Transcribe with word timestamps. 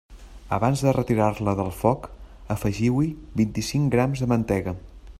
Abans 0.55 0.81
de 0.85 0.93
retirar-la 0.97 1.53
del 1.59 1.69
foc, 1.81 2.09
afegiu-hi 2.57 3.13
vint-i-cinc 3.43 3.97
grams 3.97 4.25
de 4.25 4.33
mantega. 4.35 4.79